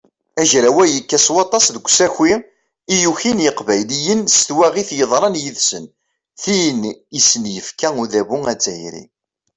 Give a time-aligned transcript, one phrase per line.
[0.41, 2.33] Agraw-a yekka s waṭas deg usaki
[2.93, 5.85] i yukin yiqbayliyen s twaɣit yeḍran yid-sen,
[6.41, 6.81] tin
[7.17, 9.03] i sen-yefka udabu azzayri.